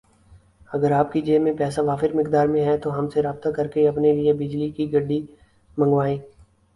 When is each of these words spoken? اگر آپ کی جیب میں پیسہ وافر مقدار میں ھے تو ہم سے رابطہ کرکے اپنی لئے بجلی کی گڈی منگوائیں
اگر 0.69 0.91
آپ 0.91 1.11
کی 1.13 1.21
جیب 1.21 1.41
میں 1.41 1.51
پیسہ 1.57 1.81
وافر 1.81 2.13
مقدار 2.13 2.47
میں 2.47 2.63
ھے 2.65 2.77
تو 2.77 2.97
ہم 2.97 3.09
سے 3.09 3.21
رابطہ 3.21 3.49
کرکے 3.55 3.87
اپنی 3.87 4.11
لئے 4.13 4.33
بجلی 4.35 4.69
کی 4.71 4.91
گڈی 4.93 5.21
منگوائیں 5.77 6.17